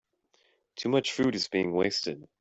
[0.77, 2.27] Too much food is being wasted.